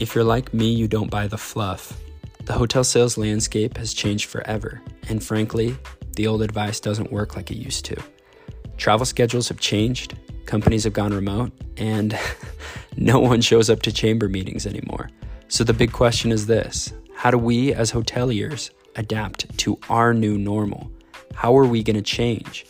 If 0.00 0.14
you're 0.14 0.24
like 0.24 0.52
me, 0.52 0.72
you 0.72 0.88
don't 0.88 1.10
buy 1.10 1.28
the 1.28 1.38
fluff. 1.38 2.00
The 2.44 2.52
hotel 2.52 2.82
sales 2.82 3.16
landscape 3.16 3.76
has 3.76 3.94
changed 3.94 4.26
forever, 4.26 4.82
and 5.08 5.22
frankly, 5.22 5.76
the 6.16 6.26
old 6.26 6.42
advice 6.42 6.80
doesn't 6.80 7.12
work 7.12 7.36
like 7.36 7.52
it 7.52 7.56
used 7.56 7.84
to. 7.86 7.96
Travel 8.76 9.06
schedules 9.06 9.48
have 9.48 9.60
changed, 9.60 10.14
companies 10.46 10.82
have 10.82 10.92
gone 10.92 11.14
remote, 11.14 11.52
and 11.76 12.18
no 12.96 13.20
one 13.20 13.40
shows 13.40 13.70
up 13.70 13.82
to 13.82 13.92
chamber 13.92 14.28
meetings 14.28 14.66
anymore. 14.66 15.10
So 15.46 15.62
the 15.62 15.72
big 15.72 15.92
question 15.92 16.32
is 16.32 16.46
this 16.46 16.92
How 17.14 17.30
do 17.30 17.38
we 17.38 17.72
as 17.72 17.92
hoteliers 17.92 18.70
adapt 18.96 19.56
to 19.58 19.78
our 19.88 20.12
new 20.12 20.36
normal? 20.36 20.90
How 21.34 21.56
are 21.56 21.66
we 21.66 21.84
going 21.84 21.96
to 21.96 22.02
change? 22.02 22.66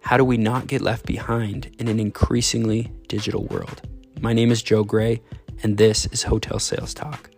How 0.00 0.16
do 0.16 0.24
we 0.24 0.38
not 0.38 0.68
get 0.68 0.80
left 0.80 1.04
behind 1.04 1.74
in 1.78 1.88
an 1.88 2.00
increasingly 2.00 2.90
digital 3.08 3.44
world? 3.44 3.82
My 4.20 4.32
name 4.32 4.50
is 4.50 4.62
Joe 4.62 4.84
Gray, 4.84 5.20
and 5.62 5.76
this 5.76 6.06
is 6.06 6.22
Hotel 6.22 6.58
Sales 6.58 6.94
Talk. 6.94 7.30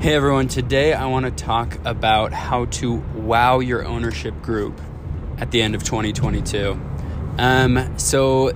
Hey 0.00 0.14
everyone, 0.14 0.48
today 0.48 0.92
I 0.92 1.06
want 1.06 1.24
to 1.24 1.30
talk 1.30 1.78
about 1.84 2.32
how 2.32 2.66
to 2.66 2.96
wow 3.14 3.60
your 3.60 3.86
ownership 3.86 4.42
group 4.42 4.80
at 5.38 5.50
the 5.50 5.62
end 5.62 5.74
of 5.74 5.82
2022. 5.82 6.78
Um, 7.38 7.98
so 7.98 8.52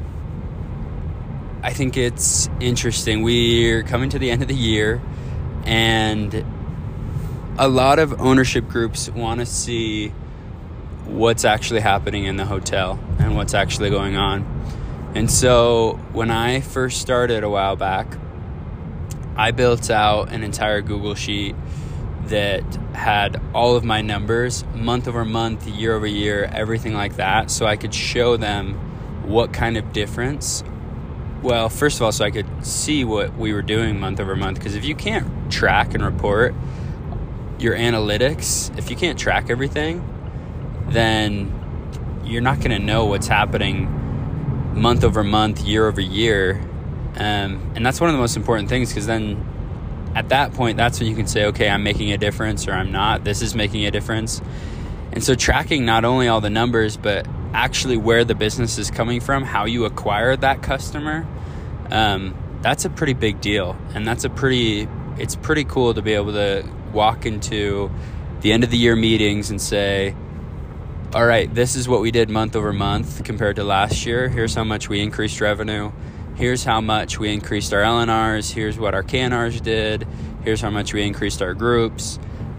I 1.63 1.73
think 1.73 1.97
it's 1.97 2.49
interesting. 2.61 3.23
We're 3.23 3.83
coming 3.83 4.11
to 4.11 4.19
the 4.19 4.31
end 4.31 4.43
of 4.43 4.49
the 4.49 4.55
year, 4.55 5.01
and 5.65 6.45
a 7.59 7.67
lot 7.67 7.99
of 7.99 8.21
ownership 8.21 8.69
groups 8.69 9.11
want 9.11 9.41
to 9.41 9.47
see 9.47 10.13
what's 11.07 11.45
actually 11.45 11.81
happening 11.81 12.25
in 12.25 12.37
the 12.37 12.45
hotel 12.45 12.99
and 13.19 13.35
what's 13.35 13.55
actually 13.55 13.91
going 13.91 14.17
on. 14.17 14.43
And 15.15 15.31
so 15.31 15.99
when 16.13 16.31
I 16.31 16.61
first 16.61 17.01
started 17.01 17.43
a 17.43 17.51
while 17.51 17.77
back, 17.77 18.17
I 19.37 19.53
built 19.53 19.91
out 19.91 20.33
an 20.33 20.43
entire 20.43 20.81
Google 20.81 21.15
Sheet 21.15 21.57
that 22.27 22.63
had 22.93 23.41
all 23.55 23.77
of 23.77 23.85
my 23.85 24.03
numbers 24.03 24.65
month 24.75 25.09
over 25.09 25.25
month, 25.25 25.67
year 25.67 25.95
over 25.95 26.07
year, 26.07 26.45
everything 26.53 26.93
like 26.93 27.17
that, 27.17 27.51
so 27.51 27.65
I 27.65 27.77
could 27.77 27.95
show 27.95 28.37
them 28.37 28.75
what 29.27 29.53
kind 29.53 29.77
of 29.77 29.93
difference. 29.93 30.63
Well, 31.43 31.69
first 31.69 31.97
of 31.97 32.03
all, 32.03 32.13
so 32.13 32.25
I 32.25 32.31
could 32.31 32.67
see 32.67 33.05
what 33.05 33.37
we 33.37 33.53
were 33.53 33.63
doing 33.63 33.99
month 33.99 34.21
over 34.21 34.37
month, 34.37 34.59
because 34.59 34.75
if 34.75 34.85
you 34.85 34.95
can't 34.95 35.51
track 35.51 35.95
and 35.95 36.05
report 36.05 36.55
your 37.59 37.75
analytics, 37.77 38.77
if 38.79 38.91
you 38.91 38.97
can't 38.97 39.19
track 39.19 39.49
everything, 39.49 40.05
then 40.89 41.55
you're 42.25 42.43
not 42.43 42.59
going 42.59 42.73
to 42.73 42.79
know 42.79 43.07
what's 43.07 43.29
happening 43.29 43.98
month 44.79 45.05
over 45.05 45.23
month, 45.25 45.61
year 45.61 45.87
over 45.87 46.01
year. 46.01 46.61
Um, 47.17 47.73
and 47.75 47.85
that's 47.85 48.01
one 48.01 48.11
of 48.11 48.15
the 48.15 48.21
most 48.21 48.37
important 48.37 48.69
things 48.69 48.91
because 48.91 49.07
then 49.07 49.45
at 50.15 50.31
that 50.31 50.53
point, 50.55 50.77
that's 50.77 50.99
when 50.99 51.09
you 51.09 51.15
can 51.15 51.27
say, 51.27 51.47
okay, 51.47 51.69
I'm 51.69 51.83
making 51.83 52.13
a 52.13 52.19
difference 52.19 52.67
or 52.67 52.73
I'm 52.73 52.93
not. 52.93 53.25
This 53.25 53.43
is 53.43 53.55
making 53.55 53.87
a 53.87 53.91
difference. 53.91 54.41
And 55.13 55.23
so, 55.23 55.35
tracking 55.35 55.85
not 55.85 56.05
only 56.05 56.29
all 56.29 56.41
the 56.41 56.51
numbers, 56.51 56.97
but 56.97 57.27
actually 57.53 57.97
where 57.97 58.25
the 58.25 58.35
business 58.35 58.79
is 58.79 58.91
coming 58.91 59.21
from, 59.21 59.43
how 59.45 59.65
you 59.65 59.85
acquire 59.85 60.37
that 60.37 60.63
customer, 60.63 61.27
um, 61.91 62.35
that's 62.63 62.85
a 62.85 62.91
pretty 62.91 63.15
big 63.15 63.41
deal. 63.41 63.77
And 63.95 64.07
that's 64.07 64.25
a 64.25 64.31
pretty, 64.31 64.89
it's 65.19 65.37
pretty 65.37 65.65
cool 65.65 65.95
to 65.95 66.03
be 66.03 66.13
able 66.13 66.33
to 66.33 66.69
walk 66.93 67.27
into 67.27 67.91
the 68.41 68.53
end 68.53 68.65
of 68.65 68.71
the 68.71 68.77
year 68.77 68.97
meetings 68.97 69.51
and 69.51 69.61
say, 69.61 70.15
all 71.15 71.25
right, 71.25 71.53
this 71.55 71.75
is 71.75 71.89
what 71.89 72.03
we 72.03 72.11
did 72.11 72.29
month 72.29 72.55
over 72.55 72.71
month 72.71 73.25
compared 73.25 73.57
to 73.57 73.65
last 73.65 74.05
year. 74.05 74.29
Here's 74.29 74.55
how 74.55 74.65
much 74.65 74.91
we 74.91 75.01
increased 75.01 75.41
revenue. 75.41 75.91
Here's 76.35 76.65
how 76.65 76.83
much 76.83 77.19
we 77.19 77.33
increased 77.33 77.73
our 77.73 77.81
LNRs. 77.81 78.53
Here's 78.53 78.79
what 78.79 78.95
our 78.95 79.03
KNRs 79.03 79.63
did. 79.63 80.07
Here's 80.45 80.61
how 80.61 80.69
much 80.69 80.93
we 80.93 81.03
increased 81.03 81.41
our 81.41 81.55
groups. 81.55 82.19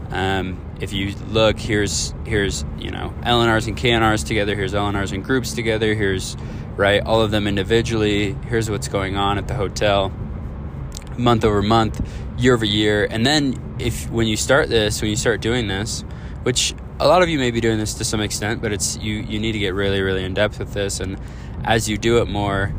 Um, 0.10 0.60
if 0.82 0.94
you 0.94 1.14
look, 1.30 1.60
here's 1.60 2.16
here's 2.26 2.66
you 2.80 2.90
know 2.90 3.14
LNRs 3.22 3.68
and 3.68 3.78
KNRs 3.78 4.26
together. 4.26 4.56
Here's 4.56 4.74
LNRs 4.74 5.14
and 5.14 5.24
groups 5.24 5.54
together. 5.54 5.94
Here's 5.94 6.36
right 6.76 7.04
all 7.04 7.22
of 7.22 7.30
them 7.30 7.46
individually. 7.46 8.34
Here's 8.48 8.68
what's 8.68 8.88
going 8.88 9.16
on 9.16 9.38
at 9.38 9.48
the 9.48 9.54
hotel 9.54 10.12
month 11.18 11.46
over 11.46 11.62
month, 11.62 12.02
year 12.38 12.56
over 12.56 12.66
year. 12.66 13.06
And 13.08 13.26
then 13.26 13.76
if 13.78 14.10
when 14.10 14.26
you 14.26 14.38
start 14.38 14.70
this, 14.70 15.02
when 15.02 15.12
you 15.12 15.18
start 15.18 15.40
doing 15.40 15.68
this, 15.68 16.04
which 16.44 16.74
a 17.00 17.08
lot 17.08 17.22
of 17.22 17.30
you 17.30 17.40
may 17.40 17.52
be 17.52 17.62
doing 17.62 17.78
this 17.78 17.94
to 17.96 18.04
some 18.04 18.22
extent, 18.22 18.62
but 18.62 18.72
it's 18.72 18.98
you 18.98 19.16
you 19.16 19.40
need 19.40 19.54
to 19.54 19.60
get 19.60 19.74
really 19.74 20.02
really 20.02 20.24
in 20.24 20.34
depth 20.34 20.60
with 20.60 20.74
this, 20.74 21.00
and 21.00 21.20
as 21.64 21.90
you 21.90 21.98
do 21.98 22.20
it 22.20 22.28
more, 22.28 22.74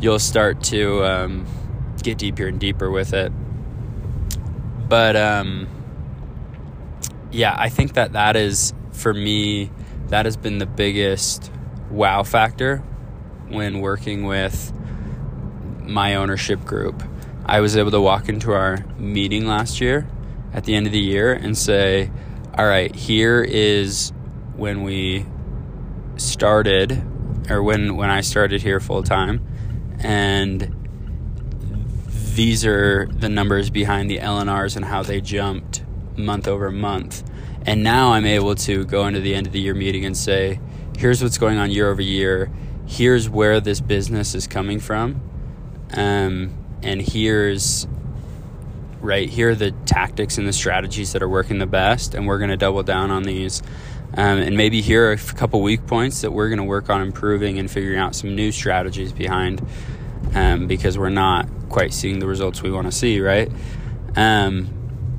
you'll 0.00 0.18
start 0.18 0.62
to 0.64 1.04
um, 1.04 1.46
get 2.02 2.18
deeper 2.18 2.46
and 2.46 2.58
deeper 2.58 2.90
with 2.90 3.12
it. 3.12 3.32
But 4.88 5.16
um, 5.16 5.68
yeah, 7.30 7.54
I 7.56 7.68
think 7.68 7.94
that 7.94 8.12
that 8.12 8.36
is 8.36 8.74
for 8.92 9.14
me 9.14 9.70
that 10.08 10.26
has 10.26 10.36
been 10.36 10.58
the 10.58 10.66
biggest 10.66 11.50
wow 11.90 12.22
factor 12.22 12.78
when 13.48 13.80
working 13.80 14.24
with 14.24 14.72
my 15.84 16.14
ownership 16.14 16.64
group 16.64 17.02
I 17.44 17.60
was 17.60 17.76
able 17.76 17.90
to 17.90 18.00
walk 18.00 18.28
into 18.28 18.52
our 18.52 18.84
meeting 18.98 19.46
last 19.46 19.80
year 19.80 20.06
at 20.52 20.64
the 20.64 20.74
end 20.74 20.86
of 20.86 20.92
the 20.92 21.00
year 21.00 21.32
and 21.32 21.58
say, 21.58 22.10
all 22.56 22.66
right, 22.66 22.94
here 22.94 23.42
is 23.42 24.12
when 24.56 24.82
we 24.82 25.26
started 26.16 27.02
or 27.50 27.62
when 27.62 27.96
when 27.96 28.10
I 28.10 28.20
started 28.20 28.62
here 28.62 28.78
full 28.78 29.02
time 29.02 29.44
and 30.00 30.76
these 32.34 32.64
are 32.64 33.06
the 33.06 33.28
numbers 33.28 33.70
behind 33.70 34.10
the 34.10 34.18
LNRs 34.18 34.76
and 34.76 34.84
how 34.84 35.02
they 35.02 35.20
jumped 35.20 35.84
month 36.16 36.48
over 36.48 36.70
month. 36.70 37.22
And 37.64 37.82
now 37.82 38.12
I'm 38.12 38.26
able 38.26 38.54
to 38.56 38.84
go 38.84 39.06
into 39.06 39.20
the 39.20 39.34
end 39.34 39.46
of 39.46 39.52
the 39.52 39.60
year 39.60 39.74
meeting 39.74 40.04
and 40.04 40.16
say, 40.16 40.60
here's 40.96 41.22
what's 41.22 41.38
going 41.38 41.58
on 41.58 41.70
year 41.70 41.90
over 41.90 42.02
year. 42.02 42.50
Here's 42.86 43.28
where 43.28 43.60
this 43.60 43.80
business 43.80 44.34
is 44.34 44.46
coming 44.46 44.80
from. 44.80 45.20
Um, 45.94 46.56
and 46.82 47.00
here's 47.00 47.86
right 49.02 49.28
here 49.28 49.50
are 49.50 49.54
the 49.54 49.72
tactics 49.84 50.38
and 50.38 50.46
the 50.46 50.52
strategies 50.52 51.12
that 51.12 51.22
are 51.22 51.28
working 51.28 51.58
the 51.58 51.66
best 51.66 52.14
and 52.14 52.26
we're 52.26 52.38
going 52.38 52.50
to 52.50 52.56
double 52.56 52.82
down 52.82 53.10
on 53.10 53.24
these. 53.24 53.62
Um, 54.14 54.38
and 54.38 54.56
maybe 54.56 54.80
here 54.80 55.08
are 55.08 55.12
a 55.12 55.16
couple 55.16 55.60
weak 55.62 55.86
points 55.86 56.20
that 56.20 56.30
we're 56.30 56.48
going 56.48 56.58
to 56.58 56.64
work 56.64 56.90
on 56.90 57.00
improving 57.00 57.58
and 57.58 57.70
figuring 57.70 57.98
out 57.98 58.14
some 58.14 58.34
new 58.34 58.52
strategies 58.52 59.12
behind 59.12 59.66
um, 60.34 60.66
because 60.66 60.98
we're 60.98 61.08
not 61.08 61.48
quite 61.68 61.92
seeing 61.92 62.18
the 62.18 62.26
results 62.26 62.62
we 62.62 62.70
want 62.70 62.86
to 62.86 62.92
see 62.92 63.20
right? 63.20 63.50
Um, 64.16 64.68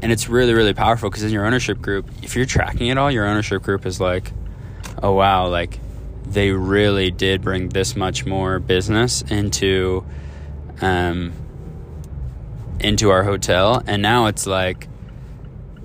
and 0.03 0.11
it's 0.11 0.27
really 0.27 0.53
really 0.53 0.73
powerful 0.73 1.09
because 1.09 1.23
in 1.23 1.31
your 1.31 1.45
ownership 1.45 1.81
group 1.81 2.09
if 2.21 2.35
you're 2.35 2.45
tracking 2.45 2.87
it 2.87 2.97
all 2.97 3.09
your 3.09 3.25
ownership 3.25 3.63
group 3.63 3.85
is 3.85 4.01
like 4.01 4.31
oh 5.01 5.13
wow 5.13 5.47
like 5.47 5.79
they 6.25 6.51
really 6.51 7.09
did 7.09 7.41
bring 7.41 7.69
this 7.69 7.95
much 7.95 8.25
more 8.25 8.59
business 8.59 9.21
into 9.21 10.05
um, 10.81 11.31
into 12.83 13.09
our 13.09 13.23
hotel. 13.23 13.81
And 13.87 14.01
now 14.01 14.27
it's 14.27 14.45
like 14.45 14.87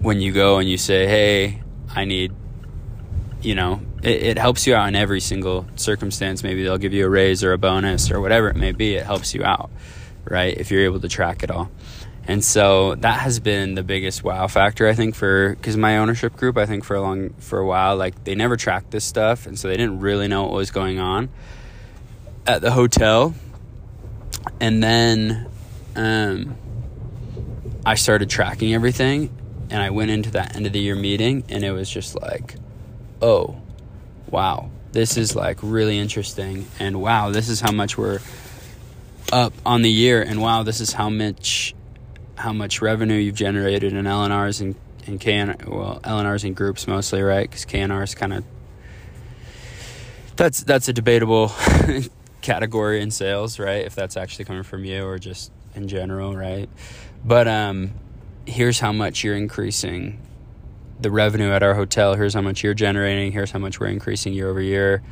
when 0.00 0.20
you 0.20 0.32
go 0.32 0.58
and 0.58 0.68
you 0.68 0.76
say, 0.76 1.06
hey, 1.06 1.62
I 1.94 2.04
need, 2.04 2.32
you 3.40 3.54
know, 3.54 3.80
it, 4.02 4.22
it, 4.22 4.38
helps 4.38 4.66
you 4.66 4.74
out 4.74 4.88
in 4.88 4.94
every 4.94 5.20
single 5.20 5.66
circumstance. 5.76 6.42
Maybe 6.42 6.62
they'll 6.62 6.78
give 6.78 6.92
you 6.92 7.06
a 7.06 7.08
raise 7.08 7.42
or 7.42 7.52
a 7.52 7.58
bonus 7.58 8.10
or 8.10 8.20
whatever 8.20 8.48
it 8.48 8.56
may 8.56 8.72
be. 8.72 8.96
It 8.96 9.06
helps 9.06 9.34
you 9.34 9.44
out, 9.44 9.70
right? 10.24 10.56
If 10.56 10.70
you're 10.70 10.84
able 10.84 11.00
to 11.00 11.08
track 11.08 11.42
it 11.42 11.50
all. 11.50 11.70
And 12.28 12.44
so 12.44 12.94
that 12.96 13.20
has 13.20 13.40
been 13.40 13.74
the 13.74 13.82
biggest 13.82 14.22
wow 14.22 14.48
factor, 14.48 14.86
I 14.86 14.92
think, 14.92 15.14
for 15.14 15.54
because 15.54 15.78
my 15.78 15.96
ownership 15.96 16.36
group, 16.36 16.58
I 16.58 16.66
think 16.66 16.84
for 16.84 16.94
a 16.94 17.00
long 17.00 17.30
for 17.38 17.58
a 17.58 17.66
while, 17.66 17.96
like 17.96 18.22
they 18.24 18.34
never 18.34 18.58
tracked 18.58 18.90
this 18.90 19.04
stuff, 19.06 19.46
and 19.46 19.58
so 19.58 19.66
they 19.66 19.78
didn't 19.78 20.00
really 20.00 20.28
know 20.28 20.42
what 20.42 20.52
was 20.52 20.70
going 20.70 20.98
on 20.98 21.30
at 22.46 22.60
the 22.60 22.70
hotel. 22.70 23.34
And 24.60 24.82
then 24.82 25.48
um, 25.96 26.54
I 27.84 27.94
started 27.94 28.28
tracking 28.28 28.74
everything 28.74 29.30
and 29.70 29.82
I 29.82 29.90
went 29.90 30.10
into 30.10 30.30
that 30.32 30.56
end 30.56 30.66
of 30.66 30.72
the 30.72 30.80
year 30.80 30.94
meeting 30.94 31.44
and 31.48 31.64
it 31.64 31.72
was 31.72 31.88
just 31.88 32.20
like, 32.20 32.56
oh, 33.22 33.60
wow, 34.30 34.70
this 34.92 35.16
is 35.16 35.34
like 35.34 35.58
really 35.62 35.98
interesting. 35.98 36.66
And 36.78 37.00
wow, 37.00 37.30
this 37.30 37.48
is 37.48 37.60
how 37.60 37.72
much 37.72 37.96
we're 37.96 38.20
up 39.32 39.52
on 39.64 39.82
the 39.82 39.90
year. 39.90 40.22
And 40.22 40.40
wow, 40.40 40.62
this 40.62 40.80
is 40.80 40.92
how 40.92 41.10
much 41.10 41.74
how 42.36 42.52
much 42.52 42.80
revenue 42.80 43.16
you've 43.16 43.34
generated 43.34 43.92
in 43.92 44.04
LNRs 44.04 44.60
and, 44.60 44.76
and 45.06 45.20
KN, 45.20 45.68
well, 45.68 45.98
LNRs 46.04 46.44
and 46.44 46.54
groups 46.54 46.86
mostly, 46.86 47.20
right? 47.20 47.50
Because 47.50 47.66
KNRs 47.66 48.14
kind 48.14 48.32
of 48.32 48.44
that's 50.36 50.62
that's 50.62 50.88
a 50.88 50.92
debatable 50.92 51.50
category 52.42 53.02
in 53.02 53.10
sales, 53.10 53.58
right? 53.58 53.84
If 53.84 53.94
that's 53.94 54.16
actually 54.16 54.44
coming 54.44 54.62
from 54.62 54.84
you 54.84 55.04
or 55.04 55.18
just 55.18 55.50
in 55.78 55.88
general, 55.88 56.36
right? 56.36 56.68
But 57.24 57.48
um, 57.48 57.92
here's 58.46 58.78
how 58.80 58.92
much 58.92 59.24
you're 59.24 59.36
increasing 59.36 60.20
the 61.00 61.10
revenue 61.10 61.50
at 61.52 61.62
our 61.62 61.74
hotel. 61.74 62.14
Here's 62.14 62.34
how 62.34 62.42
much 62.42 62.62
you're 62.62 62.74
generating. 62.74 63.32
Here's 63.32 63.50
how 63.50 63.58
much 63.58 63.80
we're 63.80 63.86
increasing 63.86 64.34
year 64.34 64.50
over 64.50 64.60
year. 64.60 65.02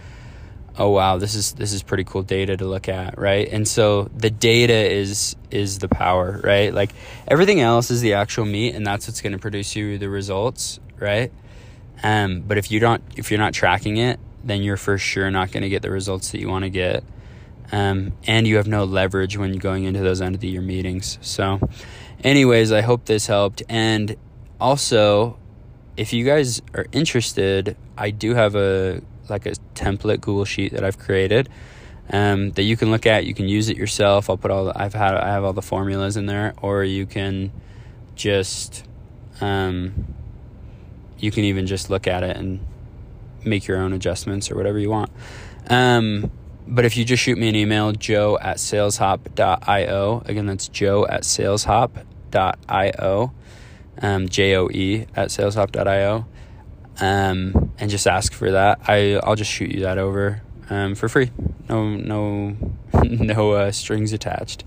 oh 0.79 0.91
wow, 0.91 1.17
this 1.17 1.35
is 1.35 1.53
this 1.53 1.73
is 1.73 1.83
pretty 1.83 2.05
cool 2.05 2.23
data 2.23 2.57
to 2.57 2.67
look 2.67 2.89
at, 2.89 3.19
right? 3.19 3.49
And 3.49 3.67
so 3.67 4.11
the 4.17 4.31
data 4.31 4.75
is 4.75 5.37
is 5.51 5.79
the 5.79 5.89
power, 5.89 6.41
right? 6.45 6.73
Like 6.75 6.91
everything 7.27 7.61
else 7.61 7.91
is 7.91 8.01
the 8.01 8.15
actual 8.15 8.45
meat, 8.45 8.75
and 8.75 8.87
that's 8.87 9.09
what's 9.09 9.21
going 9.21 9.33
to 9.33 9.39
produce 9.39 9.75
you 9.75 9.99
the 9.99 10.09
results, 10.09 10.81
right? 10.99 11.33
Um, 12.03 12.43
but 12.43 12.59
if 12.59 12.71
you 12.71 12.79
don't, 12.81 13.03
if 13.17 13.31
you're 13.31 13.41
not 13.41 13.55
tracking 13.55 13.97
it, 13.97 14.21
then 14.45 14.63
you're 14.63 14.77
for 14.77 14.99
sure 14.99 15.31
not 15.31 15.51
going 15.51 15.63
to 15.63 15.69
get 15.69 15.83
the 15.83 15.91
results 15.91 16.33
that 16.33 16.41
you 16.41 16.49
want 16.49 16.65
to 16.65 16.71
get. 16.71 17.05
Um, 17.73 18.13
and 18.27 18.47
you 18.47 18.57
have 18.57 18.69
no 18.69 18.85
leverage 18.85 19.37
when 19.37 19.55
going 19.55 19.85
into 19.85 20.01
those 20.01 20.21
end 20.21 20.35
of 20.35 20.41
the 20.41 20.49
year 20.49 20.63
meetings. 20.63 21.19
So, 21.21 21.61
anyways, 22.23 22.73
I 22.73 22.81
hope 22.81 23.07
this 23.07 23.27
helped. 23.27 23.63
And 23.69 24.17
also, 24.61 25.39
if 25.97 26.13
you 26.13 26.25
guys 26.25 26.63
are 26.75 26.87
interested, 26.93 27.77
I 27.97 28.11
do 28.11 28.35
have 28.35 28.55
a 28.55 29.03
like 29.29 29.47
a 29.47 29.53
template 29.75 30.21
Google 30.21 30.45
sheet 30.45 30.73
that 30.73 30.85
I've 30.85 30.99
created 30.99 31.49
um, 32.11 32.53
that 32.53 32.63
you 32.63 32.77
can 32.77 32.91
look 32.91 33.07
at. 33.07 33.27
You 33.27 33.35
can 33.35 33.49
use 33.49 33.69
it 33.69 33.77
yourself. 33.77 34.31
I'll 34.31 34.37
put 34.37 34.51
all 34.51 34.67
the, 34.67 34.81
I've 34.81 34.95
had 34.95 35.15
I 35.15 35.29
have 35.31 35.45
all 35.45 35.53
the 35.53 35.63
formulas 35.63 36.17
in 36.17 36.27
there, 36.27 36.55
or 36.63 36.85
you 36.85 37.07
can 37.07 37.53
just 38.15 38.85
um, 39.41 40.15
you 41.19 41.31
can 41.31 41.45
even 41.45 41.67
just 41.67 41.91
look 41.91 42.07
at 42.07 42.23
it 42.23 42.37
and 42.37 42.61
make 43.45 43.67
your 43.67 43.79
own 43.79 43.93
adjustments 43.93 44.51
or 44.51 44.57
whatever 44.57 44.79
you 44.79 44.91
want. 44.91 45.11
Um, 45.69 46.31
but 46.67 46.85
if 46.85 46.97
you 46.97 47.05
just 47.05 47.23
shoot 47.23 47.39
me 47.39 47.49
an 47.49 47.57
email, 47.57 47.93
joe 47.93 48.39
at 48.41 48.57
saleshop.io. 48.59 50.23
Again, 50.27 50.47
that's 50.47 50.69
joe 50.69 51.07
at 51.07 51.23
saleshop.io. 51.23 52.03
Um, 54.03 54.29
J 54.29 54.57
O 54.57 54.69
E 54.71 55.07
at 55.17 55.29
saleshop.io 55.29 56.27
um, 57.01 57.73
and 57.79 57.91
just 57.91 58.07
ask 58.07 58.33
for 58.33 58.53
that. 58.53 58.81
I 58.87 59.21
I'll 59.23 59.35
just 59.35 59.51
shoot 59.51 59.71
you 59.71 59.83
that 59.83 59.99
over 59.99 60.43
um, 60.71 60.95
for 60.95 61.09
free. 61.09 61.31
No 61.69 61.91
no 61.91 62.57
no 63.05 63.53
uh, 63.53 63.73
strings 63.73 64.13
attached. 64.13 64.65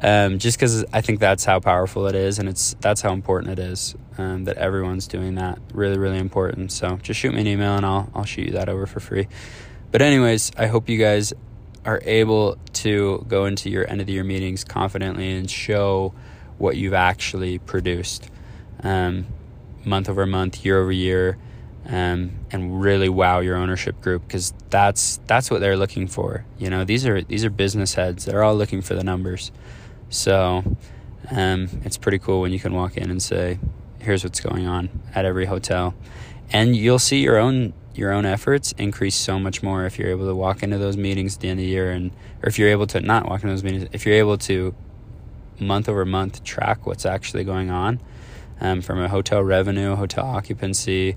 Um, 0.00 0.38
just 0.38 0.58
because 0.58 0.84
I 0.92 1.02
think 1.02 1.20
that's 1.20 1.44
how 1.44 1.60
powerful 1.60 2.06
it 2.06 2.14
is, 2.14 2.38
and 2.38 2.48
it's 2.48 2.74
that's 2.80 3.00
how 3.00 3.12
important 3.12 3.58
it 3.58 3.62
is 3.62 3.94
um, 4.18 4.44
that 4.44 4.56
everyone's 4.56 5.06
doing 5.06 5.36
that. 5.36 5.58
Really 5.72 5.98
really 5.98 6.18
important. 6.18 6.72
So 6.72 6.98
just 7.02 7.20
shoot 7.20 7.34
me 7.34 7.40
an 7.40 7.46
email, 7.46 7.76
and 7.76 7.86
I'll 7.86 8.10
I'll 8.14 8.24
shoot 8.24 8.46
you 8.46 8.52
that 8.52 8.68
over 8.68 8.86
for 8.86 9.00
free. 9.00 9.28
But 9.92 10.02
anyways, 10.02 10.50
I 10.58 10.66
hope 10.66 10.88
you 10.88 10.98
guys 10.98 11.32
are 11.84 12.00
able 12.04 12.56
to 12.72 13.24
go 13.28 13.44
into 13.44 13.70
your 13.70 13.88
end 13.88 14.00
of 14.00 14.06
the 14.06 14.14
year 14.14 14.24
meetings 14.24 14.64
confidently 14.64 15.30
and 15.32 15.50
show 15.50 16.14
what 16.58 16.76
you've 16.76 16.94
actually 16.94 17.58
produced 17.58 18.30
um, 18.82 19.26
month 19.84 20.08
over 20.08 20.26
month, 20.26 20.64
year 20.64 20.80
over 20.80 20.92
year 20.92 21.38
um, 21.86 22.30
and 22.50 22.80
really 22.80 23.08
wow 23.08 23.40
your 23.40 23.56
ownership 23.56 24.00
group 24.00 24.26
because 24.26 24.54
that's 24.70 25.20
that's 25.26 25.50
what 25.50 25.60
they're 25.60 25.76
looking 25.76 26.06
for. 26.06 26.44
You 26.58 26.70
know, 26.70 26.84
these 26.84 27.06
are 27.06 27.22
these 27.22 27.44
are 27.44 27.50
business 27.50 27.94
heads. 27.94 28.24
They're 28.24 28.42
all 28.42 28.56
looking 28.56 28.82
for 28.82 28.94
the 28.94 29.04
numbers. 29.04 29.50
So 30.08 30.62
um, 31.30 31.68
it's 31.84 31.96
pretty 31.96 32.18
cool 32.18 32.40
when 32.40 32.52
you 32.52 32.60
can 32.60 32.72
walk 32.74 32.96
in 32.96 33.10
and 33.10 33.22
say, 33.22 33.58
"Here's 33.98 34.24
what's 34.24 34.40
going 34.40 34.66
on 34.66 34.88
at 35.14 35.24
every 35.24 35.46
hotel," 35.46 35.94
and 36.52 36.76
you'll 36.76 36.98
see 36.98 37.20
your 37.20 37.38
own 37.38 37.72
your 37.94 38.12
own 38.12 38.24
efforts 38.24 38.72
increase 38.78 39.14
so 39.14 39.38
much 39.38 39.62
more 39.62 39.84
if 39.84 39.98
you're 39.98 40.10
able 40.10 40.26
to 40.26 40.34
walk 40.34 40.62
into 40.62 40.78
those 40.78 40.96
meetings 40.96 41.36
at 41.36 41.40
the 41.40 41.48
end 41.48 41.60
of 41.60 41.64
the 41.64 41.70
year, 41.70 41.90
and 41.90 42.10
or 42.42 42.48
if 42.48 42.58
you're 42.58 42.68
able 42.68 42.86
to 42.88 43.00
not 43.00 43.28
walk 43.28 43.42
into 43.42 43.52
those 43.52 43.64
meetings, 43.64 43.88
if 43.92 44.06
you're 44.06 44.14
able 44.16 44.38
to 44.38 44.74
month 45.60 45.88
over 45.88 46.04
month 46.04 46.42
track 46.42 46.86
what's 46.86 47.06
actually 47.06 47.44
going 47.44 47.70
on 47.70 48.00
um, 48.60 48.80
from 48.80 49.00
a 49.00 49.08
hotel 49.08 49.42
revenue, 49.42 49.94
hotel 49.94 50.26
occupancy 50.26 51.16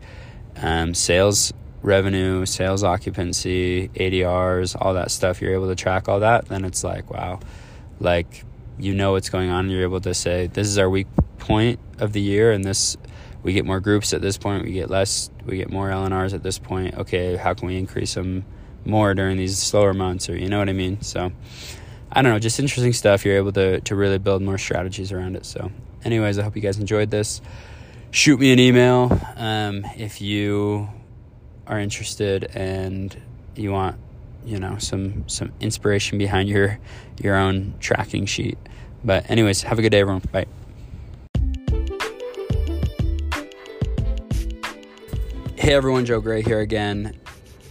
um, 0.57 0.93
sales 0.93 1.53
revenue, 1.81 2.45
sales 2.45 2.83
occupancy, 2.83 3.89
ADRs, 3.89 4.75
all 4.79 4.93
that 4.95 5.11
stuff, 5.11 5.41
you're 5.41 5.53
able 5.53 5.67
to 5.67 5.75
track 5.75 6.09
all 6.09 6.19
that, 6.19 6.45
then 6.47 6.65
it's 6.65 6.83
like, 6.83 7.09
wow, 7.11 7.39
like 7.99 8.43
you 8.79 8.93
know 8.93 9.13
what's 9.13 9.29
going 9.29 9.49
on. 9.49 9.69
You're 9.69 9.83
able 9.83 10.01
to 10.01 10.13
say, 10.13 10.47
this 10.47 10.67
is 10.67 10.77
our 10.77 10.89
weak 10.89 11.07
point 11.37 11.79
of 11.99 12.13
the 12.13 12.21
year, 12.21 12.51
and 12.51 12.63
this 12.63 12.97
we 13.45 13.53
get 13.53 13.65
more 13.65 13.79
groups 13.79 14.11
at 14.11 14.21
this 14.21 14.37
point, 14.37 14.65
we 14.65 14.73
get 14.73 14.89
less, 14.89 15.29
we 15.45 15.55
get 15.55 15.71
more 15.71 15.89
LNRs 15.89 16.33
at 16.33 16.43
this 16.43 16.59
point. 16.59 16.95
Okay, 16.95 17.37
how 17.37 17.53
can 17.53 17.67
we 17.67 17.77
increase 17.77 18.13
them 18.15 18.43
more 18.83 19.13
during 19.13 19.37
these 19.37 19.57
slower 19.57 19.93
months, 19.93 20.29
or 20.29 20.35
you 20.35 20.49
know 20.49 20.59
what 20.59 20.67
I 20.67 20.73
mean? 20.73 21.01
So, 21.01 21.31
I 22.11 22.21
don't 22.21 22.33
know, 22.33 22.39
just 22.39 22.59
interesting 22.59 22.93
stuff. 22.93 23.23
You're 23.23 23.37
able 23.37 23.53
to 23.53 23.79
to 23.79 23.95
really 23.95 24.17
build 24.17 24.41
more 24.41 24.57
strategies 24.57 25.11
around 25.11 25.37
it. 25.37 25.45
So, 25.45 25.71
anyways, 26.03 26.37
I 26.37 26.43
hope 26.43 26.55
you 26.55 26.61
guys 26.61 26.79
enjoyed 26.79 27.11
this 27.11 27.41
shoot 28.15 28.39
me 28.39 28.53
an 28.53 28.59
email 28.59 29.11
um, 29.35 29.85
if 29.97 30.21
you 30.21 30.87
are 31.67 31.77
interested 31.77 32.45
and 32.55 33.21
you 33.57 33.73
want 33.73 33.97
you 34.45 34.57
know 34.57 34.77
some 34.77 35.27
some 35.27 35.51
inspiration 35.59 36.17
behind 36.17 36.47
your 36.47 36.79
your 37.21 37.35
own 37.35 37.73
tracking 37.81 38.25
sheet 38.25 38.57
but 39.03 39.29
anyways 39.29 39.63
have 39.63 39.79
a 39.79 39.81
good 39.81 39.89
day 39.89 39.99
everyone 39.99 40.21
bye 40.31 40.45
hey 45.65 45.73
everyone 45.73 46.05
joe 46.05 46.21
gray 46.21 46.43
here 46.43 46.59
again 46.59 47.11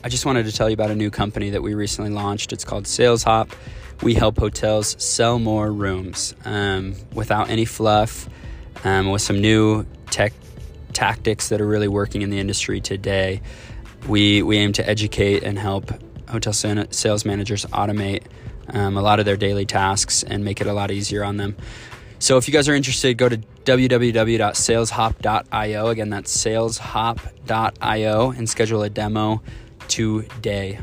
i 0.03 0.09
just 0.09 0.27
wanted 0.27 0.45
to 0.45 0.51
tell 0.51 0.69
you 0.69 0.75
about 0.75 0.91
a 0.91 0.97
new 0.97 1.13
company 1.13 1.51
that 1.51 1.63
we 1.63 1.75
recently 1.75 2.11
launched 2.11 2.53
it's 2.53 2.65
called 2.65 2.87
saleshop 2.87 3.53
we 4.03 4.15
help 4.15 4.37
hotels 4.37 4.97
sell 5.01 5.39
more 5.39 5.71
rooms 5.73 6.35
um, 6.45 6.97
without 7.13 7.49
any 7.51 7.65
fluff 7.65 8.29
um, 8.83 9.11
with 9.11 9.23
some 9.23 9.41
new 9.41 9.87
tech 10.11 10.33
tactics 10.93 11.49
that 11.51 11.61
are 11.61 11.67
really 11.67 11.89
working 11.89 12.23
in 12.23 12.31
the 12.31 12.39
industry 12.39 12.81
today. 12.81 13.43
We, 14.09 14.43
we 14.43 14.59
aim 14.59 14.73
to 14.75 14.89
educate 14.89 15.43
and 15.43 15.59
help 15.59 15.91
hotel 16.29 16.53
sales 16.53 17.25
managers 17.25 17.65
automate 17.67 18.25
um, 18.69 18.97
a 18.97 19.03
lot 19.03 19.19
of 19.19 19.27
their 19.27 19.37
daily 19.37 19.67
tasks 19.67 20.23
and 20.23 20.45
make 20.45 20.61
it 20.61 20.67
a 20.67 20.73
lot 20.73 20.91
easier 20.91 21.23
on 21.25 21.37
them. 21.37 21.57
So 22.25 22.39
if 22.39 22.49
you 22.49 22.55
guys 22.55 22.71
are 22.71 22.75
interested, 22.75 23.19
go 23.19 23.29
to 23.29 23.37
www.saleshop.io. 23.37 25.89
Again, 25.89 26.09
that's 26.09 26.35
saleshop.io 26.35 28.31
and 28.31 28.49
schedule 28.49 28.83
a 28.83 28.89
demo 28.89 29.43
today. 29.89 30.81